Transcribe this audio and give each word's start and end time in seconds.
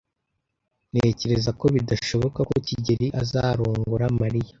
Ntekereza 0.91 1.51
ko 1.59 1.65
bidashoboka 1.75 2.39
ko 2.49 2.55
kigeli 2.67 3.07
azarongora 3.21 4.05
Mariya. 4.19 4.49